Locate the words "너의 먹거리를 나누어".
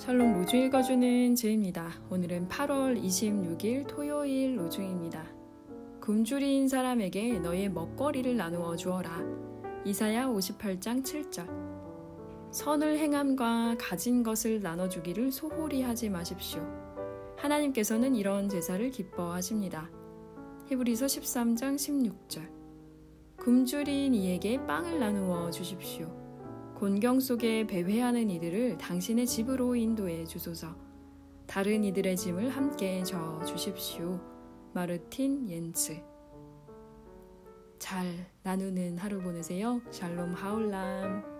7.40-8.76